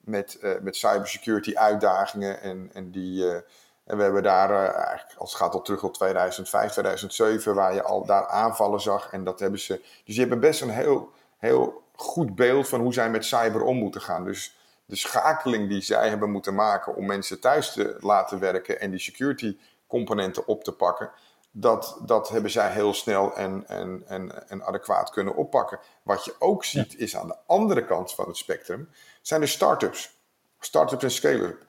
[0.00, 3.42] met, met cybersecurity uitdagingen en, en die
[3.84, 7.74] en we hebben daar, uh, eigenlijk, als het gaat al terug tot 2005, 2007, waar
[7.74, 9.12] je al daar aanvallen zag.
[9.12, 9.76] En dat hebben ze.
[9.78, 13.76] Dus die hebben best een heel, heel goed beeld van hoe zij met cyber om
[13.76, 14.24] moeten gaan.
[14.24, 18.90] Dus de schakeling die zij hebben moeten maken om mensen thuis te laten werken en
[18.90, 21.10] die security componenten op te pakken.
[21.50, 25.78] Dat, dat hebben zij heel snel en, en, en, en adequaat kunnen oppakken.
[26.02, 28.88] Wat je ook ziet is aan de andere kant van het spectrum,
[29.22, 30.20] zijn de start-ups.
[30.58, 31.64] Start-ups en scale-up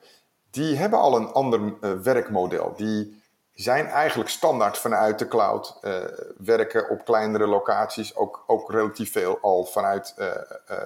[0.54, 2.74] die hebben al een ander uh, werkmodel.
[2.76, 3.22] Die
[3.54, 5.96] zijn eigenlijk standaard vanuit de cloud, uh,
[6.38, 10.26] werken op kleinere locaties, ook, ook relatief veel al vanuit uh,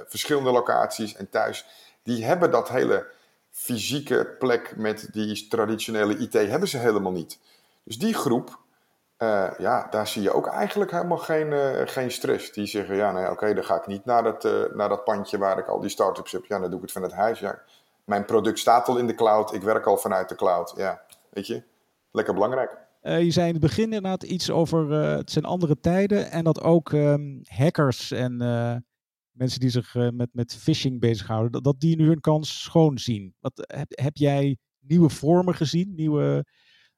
[0.06, 1.66] verschillende locaties en thuis.
[2.02, 3.06] Die hebben dat hele
[3.50, 7.38] fysieke plek met die traditionele IT hebben ze helemaal niet.
[7.82, 8.58] Dus die groep,
[9.58, 11.52] ja, daar zie je ook eigenlijk helemaal geen,
[11.88, 12.52] geen stress.
[12.52, 14.42] Die zeggen, ja, nee, oké, dan ga ik niet naar dat,
[14.74, 16.44] naar dat pandje waar ik al die start-ups heb.
[16.44, 17.38] Ja, dan doe ik het van het huis.
[17.38, 17.58] Ja,
[18.08, 20.72] mijn product staat al in de cloud, ik werk al vanuit de cloud.
[20.76, 21.62] Ja, weet je,
[22.10, 22.86] lekker belangrijk.
[23.02, 26.44] Uh, je zei in het begin inderdaad iets over uh, het zijn andere tijden en
[26.44, 28.76] dat ook um, hackers en uh,
[29.30, 33.34] mensen die zich met, met phishing bezighouden, dat, dat die nu hun kans schoon zien.
[33.40, 36.46] Wat, heb, heb jij nieuwe vormen gezien, nieuwe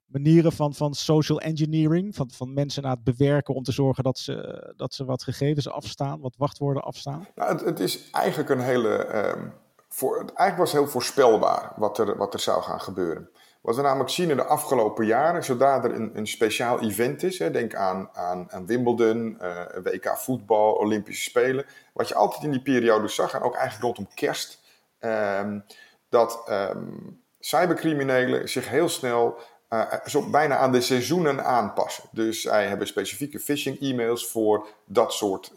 [0.04, 4.18] manieren van, van social engineering, van, van mensen aan het bewerken om te zorgen dat
[4.18, 7.26] ze, dat ze wat gegevens afstaan, wat wachtwoorden afstaan?
[7.34, 9.52] Nou, het, het is eigenlijk een hele um
[9.92, 13.30] voor, eigenlijk was heel voorspelbaar wat er, wat er zou gaan gebeuren.
[13.60, 17.38] Wat we namelijk zien in de afgelopen jaren, zodra er een, een speciaal event is,
[17.38, 22.62] hè, denk aan, aan, Wimbledon, eh, WK voetbal, Olympische Spelen, wat je altijd in die
[22.62, 24.60] periode zag, en ook eigenlijk rondom kerst,
[25.00, 25.64] um,
[26.08, 29.38] dat um, cybercriminelen zich heel snel
[29.70, 32.04] uh, zo bijna aan de seizoenen aanpassen.
[32.12, 35.52] Dus zij hebben specifieke phishing-e-mails voor dat soort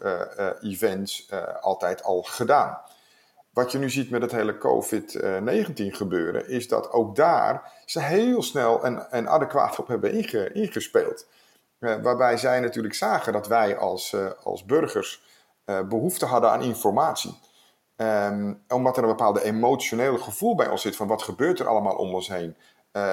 [0.60, 2.78] events altijd al gedaan.
[3.54, 8.42] Wat je nu ziet met het hele COVID-19 gebeuren, is dat ook daar ze heel
[8.42, 10.12] snel en, en adequaat op hebben
[10.54, 11.26] ingespeeld.
[11.80, 15.22] Uh, waarbij zij natuurlijk zagen dat wij als, uh, als burgers
[15.88, 17.38] behoefte hadden aan informatie.
[17.96, 21.96] Um, omdat er een bepaalde emotionele gevoel bij ons zit van wat gebeurt er allemaal
[21.96, 22.56] om ons heen.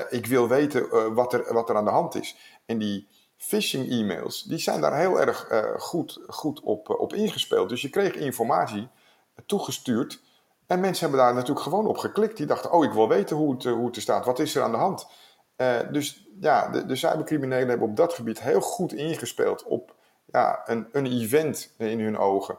[0.10, 2.38] ik wil weten wat, er, wat er aan de hand is.
[2.66, 7.70] En die phishing e-mails, die zijn daar heel erg goed, goed op, op ingespeeld.
[7.70, 8.90] Dus je kreeg informatie
[9.46, 10.22] toegestuurd
[10.72, 12.38] en mensen hebben daar natuurlijk gewoon op geklikt.
[12.38, 14.26] Die dachten, oh, ik wil weten hoe het, eh, hoe het er staat.
[14.26, 15.08] Wat is er aan de hand?
[15.58, 20.62] Uh, dus ja, de, de cybercriminelen hebben op dat gebied heel goed ingespeeld op ja,
[20.66, 22.58] een, een event in hun ogen.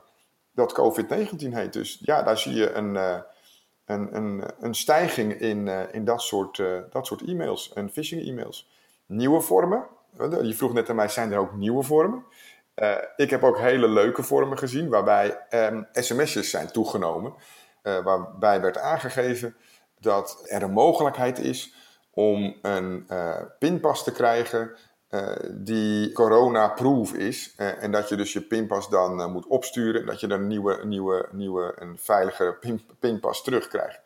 [0.55, 1.72] Dat COVID-19 heet.
[1.72, 3.18] Dus ja, daar zie je een, uh,
[3.85, 8.70] een, een, een stijging in, in dat soort, dat soort e-mails en phishing-e-mails.
[9.07, 9.87] Nieuwe vormen.
[10.42, 12.25] Je vroeg net aan mij, zijn er ook nieuwe vormen?
[13.16, 17.35] ik heb ook hele leuke vormen gezien, waarbij um, sms'jes zijn toegenomen.
[17.82, 19.56] Uh, waarbij werd aangegeven
[19.98, 21.74] dat er een mogelijkheid is
[22.10, 24.76] om een uh, pinpas te krijgen
[25.10, 27.54] uh, die corona-proof is.
[27.56, 30.06] en dat je dus je pinpas dan moet opsturen.
[30.06, 34.00] Dat je dan een nieuwe, nieuwe, nieuwe een veilige pin, pinpas terugkrijgt.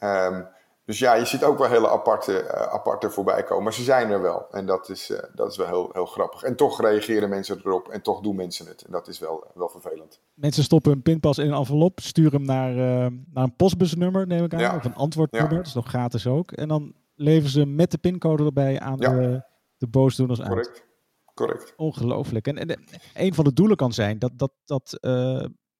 [0.00, 0.48] Um,
[0.86, 3.64] dus ja, je ziet ook wel hele aparte, uh, aparte voorbij komen.
[3.64, 4.46] Maar ze zijn er wel.
[4.50, 6.42] En dat is, uh, dat is wel heel, heel grappig.
[6.42, 7.88] En toch reageren mensen erop.
[7.88, 8.82] En toch doen mensen het.
[8.82, 10.20] En dat is wel, wel vervelend.
[10.34, 12.00] Mensen stoppen hun pinpas in een envelop.
[12.00, 14.60] Sturen hem naar, uh, naar een postbusnummer, neem ik aan.
[14.60, 14.76] Ja.
[14.76, 15.50] Of een antwoordnummer.
[15.50, 15.56] Ja.
[15.56, 16.52] Dat is nog gratis ook.
[16.52, 19.12] En dan leveren ze met de pincode erbij aan ja.
[19.12, 19.42] de,
[19.76, 20.48] de boosdoeners uit.
[20.48, 20.86] Correct.
[21.34, 21.74] Correct.
[21.76, 22.46] Ongelooflijk.
[22.46, 24.98] En, en een van de doelen kan zijn dat, dat, dat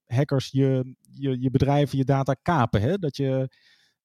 [0.06, 2.80] hackers je, je, je bedrijven, je data kapen.
[2.80, 2.98] Hè?
[2.98, 3.48] Dat je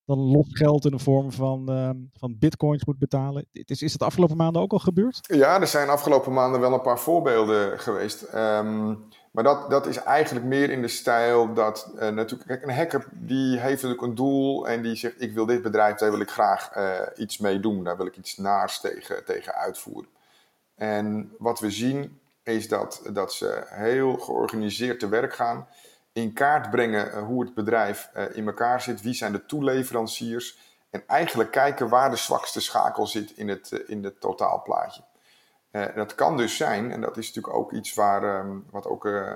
[0.05, 3.45] dan los geld in de vorm van, uh, van bitcoins moet betalen.
[3.51, 5.19] Is, is het afgelopen maanden ook al gebeurd?
[5.21, 8.27] Ja, er zijn afgelopen maanden wel een paar voorbeelden geweest.
[8.35, 12.75] Um, maar dat, dat is eigenlijk meer in de stijl dat uh, natuurlijk, kijk, een
[12.75, 16.19] hacker die heeft natuurlijk een doel en die zegt: Ik wil dit bedrijf, daar wil
[16.19, 20.09] ik graag uh, iets mee doen, daar wil ik iets naars tegen, tegen uitvoeren.
[20.75, 25.67] En wat we zien is dat, dat ze heel georganiseerd te werk gaan
[26.13, 30.59] in kaart brengen eh, hoe het bedrijf eh, in elkaar zit, wie zijn de toeleveranciers
[30.89, 35.01] en eigenlijk kijken waar de zwakste schakel zit in het, eh, in het totaalplaatje.
[35.95, 39.33] Dat kan dus zijn, en dat is natuurlijk ook iets waar, um, wat ook uh,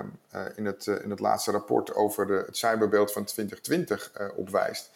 [0.54, 4.90] in, het, in het laatste rapport over het cyberbeeld van 2020 op wijst.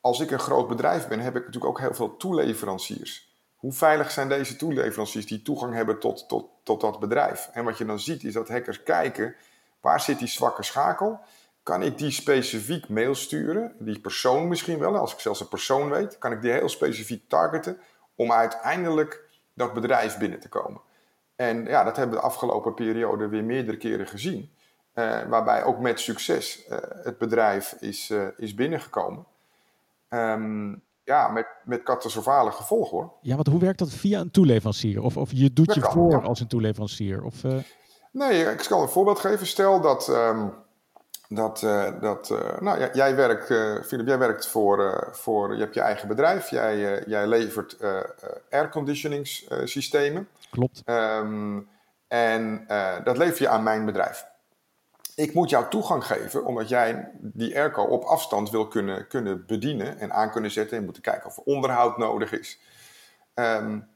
[0.00, 3.34] Als ik een groot bedrijf ben, heb ik natuurlijk ook heel veel toeleveranciers.
[3.56, 7.50] hoe veilig zijn deze toeleveranciers die toegang hebben tot, tot, tot dat bedrijf?
[7.52, 9.34] En wat je dan ziet is dat hackers kijken,
[9.88, 11.20] waar zit die zwakke schakel?
[11.62, 13.72] Kan ik die specifiek mail sturen?
[13.78, 17.28] Die persoon misschien wel, als ik zelfs een persoon weet, kan ik die heel specifiek
[17.28, 17.78] targeten
[18.14, 19.24] om uiteindelijk
[19.54, 20.80] dat bedrijf binnen te komen.
[21.36, 24.50] En ja, dat hebben we de afgelopen periode weer meerdere keren gezien.
[24.94, 29.24] Uh, waarbij ook met succes uh, het bedrijf is, uh, is binnengekomen.
[30.08, 33.12] Um, ja, met, met catastrofale gevolgen hoor.
[33.20, 35.02] Ja, want hoe werkt dat via een toeleverancier?
[35.02, 36.18] Of, of je doet dat je kan, voor ja.
[36.18, 37.22] als een toeleverancier?
[37.22, 37.44] Of,
[38.12, 39.46] Nee, ik kan een voorbeeld geven.
[39.46, 40.54] Stel dat, um,
[41.28, 41.60] dat,
[42.00, 43.46] dat nou, jij werkt,
[43.86, 46.50] Philip, jij werkt voor, voor, je hebt je eigen bedrijf.
[46.50, 47.76] Jij, jij levert
[48.50, 50.28] airconditioningssystemen.
[50.50, 50.82] Klopt.
[50.86, 51.68] Um,
[52.08, 52.66] en
[53.04, 54.26] dat lever je aan mijn bedrijf
[55.18, 59.98] ik moet jou toegang geven, omdat jij die airco op afstand wil kunnen, kunnen bedienen
[59.98, 60.76] en aan kunnen zetten.
[60.76, 62.58] En moeten kijken of er onderhoud nodig is.
[63.34, 63.88] Um,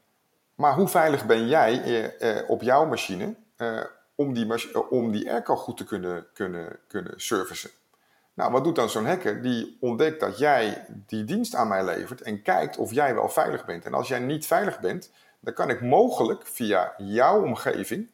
[0.55, 3.81] maar hoe veilig ben jij eh, eh, op jouw machine eh,
[4.23, 7.71] om, die mach om die airco goed te kunnen, kunnen, kunnen servicen?
[8.35, 9.43] Nou, wat doet dan zo'n hacker?
[9.43, 13.65] Die ontdekt dat jij die dienst aan mij levert en kijkt of jij wel veilig
[13.65, 13.85] bent.
[13.85, 18.11] En als jij niet veilig bent, dan kan ik mogelijk via jouw omgeving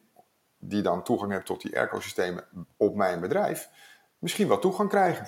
[0.59, 2.43] die dan toegang hebt tot die airco-systemen
[2.77, 3.69] op mijn bedrijf,
[4.17, 5.27] misschien wel toegang krijgen.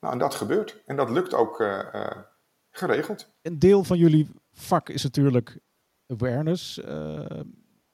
[0.00, 0.82] Nou, en dat gebeurt.
[0.86, 2.06] En dat lukt ook uh, uh,
[2.70, 3.28] geregeld.
[3.42, 5.58] Een deel van jullie vak is natuurlijk
[6.06, 6.78] awareness.
[6.78, 7.24] Uh,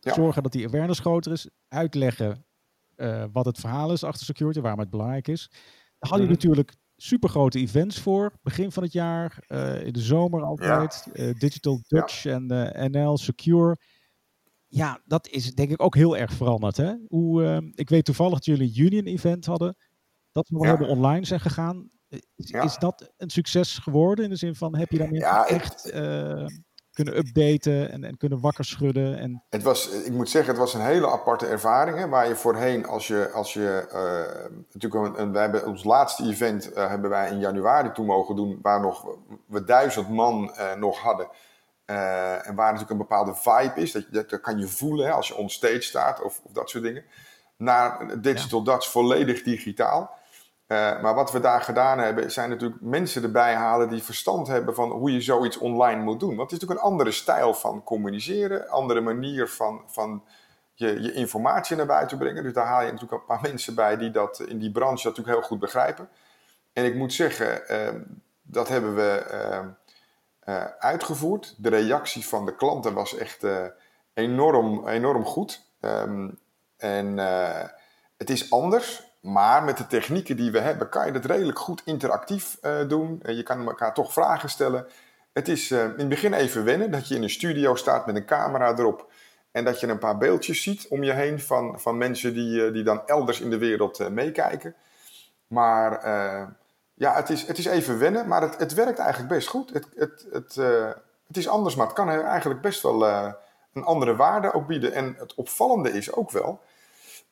[0.01, 0.15] ja.
[0.15, 1.49] Zorgen dat die awareness groter is.
[1.69, 2.47] Uitleggen
[3.33, 5.49] wat het verhaal is achter security, waarom het belangrijk is.
[5.51, 6.59] Daar hadden jullie mm -hmm.
[6.59, 8.33] natuurlijk supergrote events voor.
[8.43, 9.45] Begin van het jaar,
[9.85, 11.09] in de zomer altijd.
[11.13, 11.33] Ja.
[11.33, 12.41] Digital Dutch ja.
[12.73, 13.79] en NL Secure
[14.69, 16.77] ja, dat is denk ik ook heel erg veranderd.
[16.77, 16.95] Hè?
[17.07, 19.77] Hoe, uh, ik weet toevallig dat jullie Union Event hadden.
[20.33, 20.69] Dat we ja.
[20.69, 21.91] hebben online zijn gegaan.
[22.37, 24.25] Is, dat een succes geworden?
[24.25, 26.47] In de zin van, heb je daarmee echt uh,
[27.05, 29.19] kunnen updaten en, en, kunnen wakker schudden?
[29.19, 29.43] En...
[29.49, 31.99] Het was, ik moet zeggen, het was een hele aparte ervaring.
[31.99, 36.25] Hè, waar je voorheen, als je, als je uh, natuurlijk, een, wij hebben ons laatste
[36.25, 41.29] event hebben wij in januari toe mogen doen, waar nog we duizend man nog hadden.
[41.85, 45.29] En waar natuurlijk een bepaalde vibe is, dat, dat, dat kan je voelen hè, als
[45.29, 47.05] je on stage staat of, of dat soort dingen.
[47.57, 48.73] Naar Digital ja.
[48.73, 50.18] Dutch volledig digitaal.
[50.69, 54.75] Uh, maar wat we daar gedaan hebben, zijn natuurlijk mensen erbij halen die verstand hebben
[54.75, 56.37] van hoe je zoiets online moet doen.
[56.37, 60.25] Want het is natuurlijk een andere stijl van communiceren, andere manier van, van
[60.75, 62.43] je, je informatie naar buiten brengen.
[62.43, 65.37] Dus daar haal je natuurlijk een paar mensen bij die dat in die branche natuurlijk
[65.37, 66.09] heel goed begrijpen.
[66.73, 68.01] En ik moet zeggen, uh,
[68.43, 69.25] dat hebben we
[70.49, 71.55] uh, uitgevoerd.
[71.59, 73.67] De reactie van de klanten was echt uh,
[74.15, 75.67] enorm, enorm goed.
[75.81, 76.39] Um,
[76.77, 77.19] en
[78.17, 81.83] het is anders, maar met de technieken die we hebben kan je dat redelijk goed
[81.85, 83.23] interactief doen.
[83.27, 84.87] je kan elkaar toch vragen stellen.
[85.33, 88.27] Het is in het begin even wennen dat je in een studio staat met een
[88.27, 89.11] camera erop.
[89.51, 92.83] En dat je een paar beeldjes ziet om je heen van, van mensen die, die
[92.83, 94.75] dan elders in de wereld meekijken.
[95.47, 96.01] Maar
[96.95, 99.73] ja, het is, het is even wennen, maar het, het werkt eigenlijk best goed.
[99.73, 100.55] Het, het, het,
[101.27, 103.07] het is anders, maar het kan eigenlijk best wel
[103.73, 104.93] een andere waarde ook bieden.
[104.93, 106.61] En het opvallende is ook wel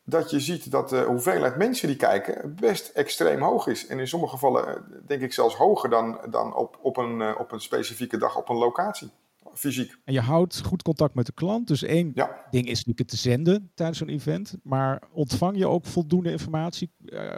[0.09, 3.87] dat je ziet dat de hoeveelheid mensen die kijken best extreem hoog is.
[3.87, 7.53] En in sommige gevallen eh, denk ik zelfs hoger dan, dan op, op, een, op
[7.53, 9.11] een specifieke dag op een locatie.
[9.55, 9.97] Fysiek.
[10.05, 11.69] En je houdt goed contact met de klant.
[11.69, 12.45] Dus één ja.
[12.51, 14.57] ding is natuurlijk het te zenden tijdens zo'n event.
[14.63, 16.91] Maar ontvang je ook voldoende informatie?
[17.05, 17.37] Uh,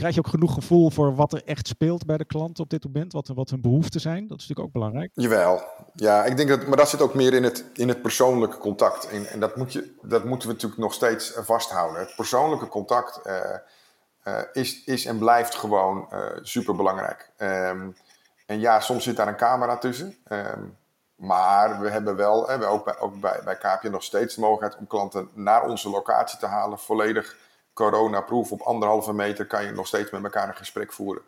[0.00, 2.84] krijg je ook genoeg gevoel voor wat er echt speelt bij de klant op dit
[2.84, 3.12] moment?
[3.12, 4.26] Wat, wat hun behoeften zijn?
[4.26, 5.10] Dat is natuurlijk ook belangrijk.
[5.14, 5.62] Jawel.
[5.94, 9.08] Ja, ik denk dat, maar dat zit ook meer in het, in het persoonlijke contact.
[9.08, 12.00] En, en dat, moet je, dat moeten we natuurlijk nog steeds vasthouden.
[12.00, 13.34] Het persoonlijke contact uh,
[14.24, 16.08] uh, is, is en blijft gewoon
[16.42, 17.30] super belangrijk.
[17.38, 17.96] Um,
[18.46, 20.16] en ja, soms zit daar een camera tussen.
[20.32, 20.76] Um,
[21.14, 24.86] maar we hebben wel, we ook bij, ook bij, bij nog steeds de mogelijkheid om
[24.86, 27.36] klanten naar onze locatie te halen, volledig
[27.80, 31.22] coronaproof op anderhalve meter kan je nog steeds met elkaar een gesprek voeren.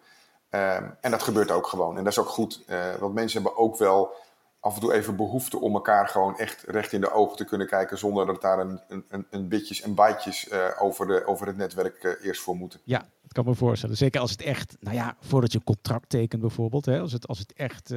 [0.51, 1.97] Um, en dat gebeurt ook gewoon.
[1.97, 2.63] En dat is ook goed.
[2.67, 4.15] Uh, want mensen hebben ook wel
[4.61, 7.67] af en toe even behoefte om elkaar gewoon echt recht in de ogen te kunnen
[7.67, 7.99] kijken.
[7.99, 12.05] Zonder dat daar een, een, een bitjes en bytes uh, over, de, over het netwerk
[12.05, 12.81] uh, eerst voor moeten.
[12.85, 13.97] Ja, dat kan me voorstellen.
[13.97, 16.87] Zeker als het echt, nou ja, voordat je een contract tekent bijvoorbeeld.
[16.87, 17.95] Hè, als, het, als het echt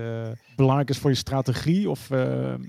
[0.56, 2.62] belangrijk is voor je strategie of ehm,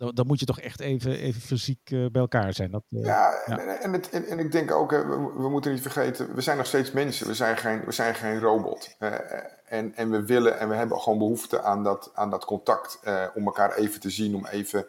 [0.00, 2.70] dan, dan, moet je toch echt even, even fysiek uh, bij elkaar zijn.
[2.70, 5.82] Dat, uh, ja, ja, En, het, en, en, ik denk ook, we, we, moeten niet
[5.82, 7.26] vergeten, we zijn nog steeds mensen.
[7.26, 8.96] We zijn geen, we zijn geen robot.
[8.98, 9.12] Uh,
[9.64, 13.00] en, en we willen en we hebben gewoon behoefte aan dat, aan dat contact.
[13.34, 14.86] om elkaar even te zien, om even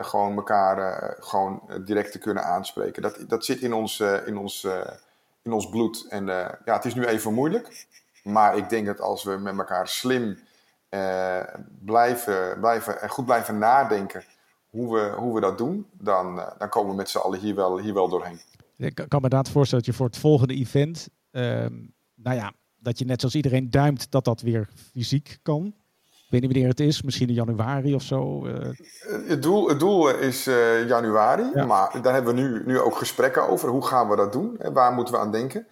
[0.00, 3.02] gewoon elkaar gewoon direct te kunnen aanspreken.
[3.02, 4.66] Dat, dat zit in ons, in ons,
[5.42, 6.06] in ons bloed.
[6.08, 7.86] En ja, het is nu even moeilijk.
[8.22, 10.38] Maar ik denk dat als we met elkaar slim
[11.84, 14.24] blijven, blijven, en goed blijven nadenken
[14.70, 17.78] hoe we, hoe we dat doen, dan, dan komen we met z'n allen hier wel,
[17.78, 18.40] hier wel doorheen.
[18.76, 21.74] Ik kan me inderdaad voorstellen dat je voor het volgende event, ehm,
[22.14, 25.66] nou ja, dat je net zoals iedereen duimt dat dat weer fysiek kan.
[26.10, 28.46] Ik weet niet wanneer het is, misschien in januari of zo.
[29.26, 30.44] Het, doel, het doel is
[30.86, 33.68] januari, maar daar hebben we nu, nu ook gesprekken over.
[33.68, 34.58] Hoe gaan we dat doen?
[34.58, 35.66] En waar moeten we aan denken?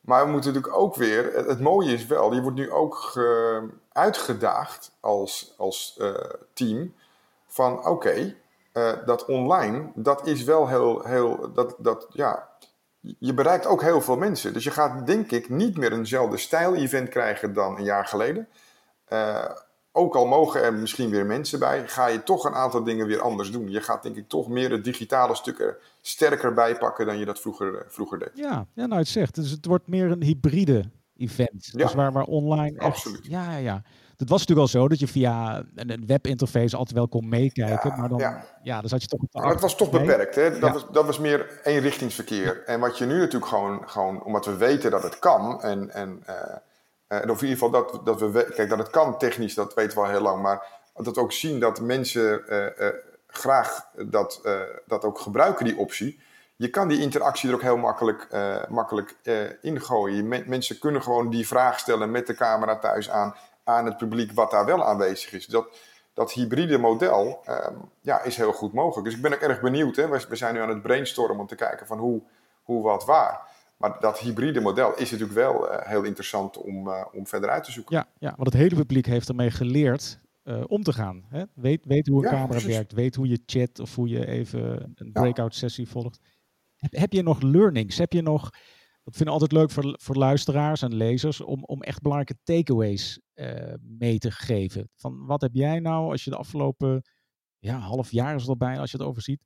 [0.00, 3.20] Maar we moeten natuurlijk ook weer, het, mooie is wel, je wordt nu ook
[3.92, 6.14] uitgedaagd als, als uh,
[6.52, 6.94] team
[7.46, 8.34] van oké,
[9.04, 12.48] dat online, dat is wel heel, heel dat, dat, ja,
[13.18, 14.52] je bereikt ook heel veel mensen.
[14.52, 18.48] Dus je gaat denk ik niet meer eenzelfde stijl-event krijgen dan een jaar geleden.
[19.08, 19.50] Uh,
[19.92, 23.20] ook al mogen er misschien weer mensen bij, ga je toch een aantal dingen weer
[23.20, 23.70] anders doen.
[23.70, 27.40] Je gaat denk ik toch meer het digitale stuk er sterker bijpakken dan je dat
[27.40, 28.30] vroeger, eh, vroeger deed.
[28.34, 29.34] Ja, ja, nou het zegt.
[29.34, 30.84] Dus het wordt meer een hybride
[31.22, 31.68] event.
[31.72, 33.26] Ja, dus waar, waar online absoluut.
[33.26, 33.82] Ja, ja, ja.
[34.22, 37.94] Het was natuurlijk al zo dat je via een webinterface altijd wel kon meekijken.
[37.98, 38.18] maar dan,
[38.62, 38.80] ja.
[38.80, 39.20] dan zat je toch...
[39.32, 40.34] Maar het was toch beperkt.
[40.34, 40.58] Hè?
[40.58, 42.64] Dat, was, dat was meer eenrichtingsverkeer.
[42.64, 45.62] En wat je nu natuurlijk gewoon, gewoon omdat we weten dat het kan.
[45.62, 48.52] En, en, uh, of in ieder geval dat, dat we...
[48.54, 50.42] Kijk, dat het kan technisch, dat weten we al heel lang.
[50.42, 52.88] Maar dat we ook zien dat mensen uh,
[53.26, 54.40] graag dat,
[54.86, 56.20] dat ook gebruiken, die optie
[56.62, 60.28] je kan die interactie er ook heel makkelijk, uh, makkelijk uh, ingooien.
[60.28, 64.50] mensen kunnen gewoon die vraag stellen met de camera thuis aan aan het publiek wat
[64.50, 65.46] daar wel aanwezig is.
[65.46, 65.66] Dat,
[66.14, 69.06] dat hybride model ehm, ja, is heel goed mogelijk.
[69.06, 69.96] Dus ik ben ook erg benieuwd.
[69.96, 70.08] Hè?
[70.08, 72.22] We, zijn nu aan het brainstormen om te kijken van hoe,
[72.62, 73.40] hoe wat, waar.
[73.76, 77.72] Maar dat hybride model is natuurlijk wel uh, heel interessant om, om verder uit te
[77.72, 77.96] zoeken.
[77.96, 81.24] Ja, ja, want het hele publiek heeft ermee geleerd uh, om te gaan.
[81.28, 81.42] Hè?
[81.54, 82.74] Weet, weet hoe een ja, camera precies.
[82.74, 86.18] werkt, weet hoe je chat of hoe je even een breakout sessie volgt.
[86.90, 87.98] Heb, je nog learnings?
[87.98, 88.50] Heb je nog
[89.04, 93.20] dat vind ik altijd leuk voor, voor luisteraars en lezers om, om echt belangrijke takeaways
[93.34, 94.90] uh, mee te geven.
[94.96, 97.02] Van wat heb jij nou, als je de afgelopen
[97.58, 99.42] ja, half jaar is al bijna, als je het overziet.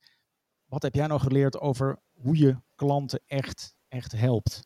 [0.64, 4.60] Wat heb jij nou geleerd over hoe je klanten echt, echt helpt?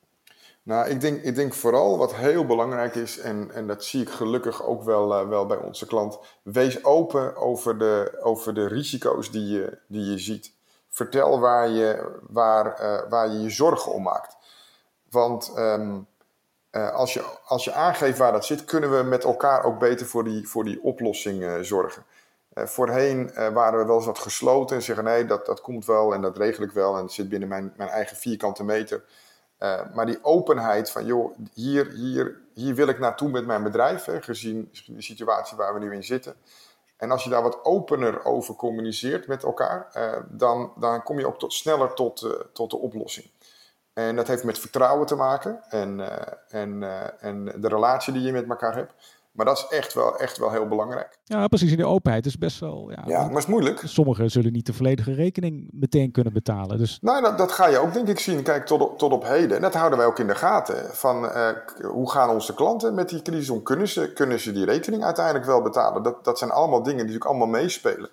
[0.63, 4.09] Nou, ik denk, ik denk vooral wat heel belangrijk is, en, en dat zie ik
[4.09, 6.19] gelukkig ook wel, uh, wel bij onze klant.
[6.43, 10.59] Wees open over de, over de risico's die je, die je ziet.
[10.91, 14.37] Vertel waar je, waar, uh, waar je je zorgen om maakt.
[15.11, 16.07] Want um,
[16.73, 20.07] uh, als, je, als je aangeeft waar dat zit, kunnen we met elkaar ook beter
[20.07, 22.05] voor die, voor die oplossing uh, zorgen.
[22.55, 26.21] Voorheen waren we wel eens wat gesloten en zeggen nee, dat, dat komt wel en
[26.21, 29.05] dat regel ik wel en het zit binnen mijn, mijn eigen vierkante meter.
[29.95, 34.71] maar die openheid van joh, hier, hier, hier wil ik naartoe met mijn bedrijf, gezien
[34.87, 36.35] de situatie waar we nu in zitten.
[37.01, 39.89] En als je daar wat opener over communiceert met elkaar,
[40.29, 43.31] dan, dan kom je ook tot, sneller tot, tot de oplossing.
[43.93, 46.11] En dat heeft met vertrouwen te maken en, uh,
[46.49, 46.83] en,
[47.21, 48.93] en de relatie die je met elkaar hebt.
[49.33, 51.19] Maar dat is echt wel, echt wel heel belangrijk.
[51.25, 51.71] Ja, precies.
[51.71, 52.91] In de openheid is best wel.
[52.91, 53.83] Ja, ja maar het is moeilijk.
[53.85, 56.79] Sommigen zullen niet de volledige rekening meteen kunnen betalen.
[56.79, 56.99] Dus...
[57.01, 58.43] Nou, dat, dat ga je ook denk ik zien.
[58.43, 59.57] Kijk, tot op, tot op heden.
[59.57, 60.95] En dat houden wij ook in de gaten.
[60.95, 61.49] Van uh,
[61.83, 63.63] hoe gaan onze klanten met die crisis om?
[63.63, 66.03] Kunnen ze, kunnen ze die rekening uiteindelijk wel betalen?
[66.03, 68.11] Dat, dat zijn allemaal dingen die natuurlijk allemaal meespelen.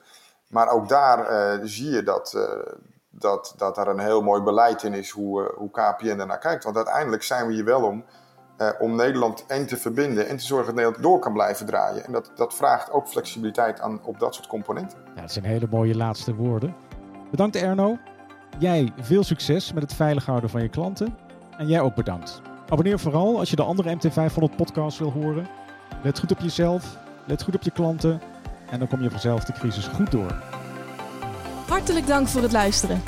[0.47, 2.35] Maar ook daar zie je dat
[3.19, 6.63] dat, dat daar een heel mooi beleid in is hoe, uh, hoe KPN ernaar kijkt.
[6.63, 8.05] Want uiteindelijk zijn we hier wel om,
[8.57, 12.05] uh, om Nederland en te verbinden en te zorgen dat Nederland door kan blijven draaien.
[12.05, 14.97] En dat, dat vraagt ook flexibiliteit aan, op dat soort componenten.
[15.15, 16.75] Ja, dat zijn hele mooie laatste woorden.
[17.31, 17.97] Bedankt Erno.
[18.59, 21.17] Jij veel succes met het veilig houden van je klanten.
[21.57, 22.41] En jij ook bedankt.
[22.69, 25.47] Abonneer vooral als je de andere MT500 podcasts wil horen.
[26.03, 28.21] Let goed op jezelf, let goed op je klanten
[28.69, 30.35] en dan kom je vanzelf de crisis goed door.
[31.67, 33.01] Hartelijk dank voor het luisteren.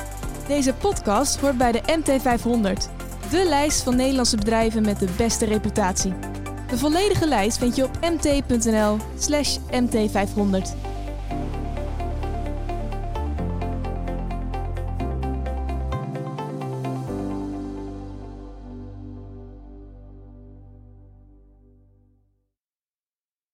[0.46, 2.99] Deze podcast hoort bij de MT500,
[3.30, 6.14] de lijst van Nederlandse bedrijven met de beste reputatie.
[6.68, 10.89] De volledige lijst vind je op mt.nl/mt500.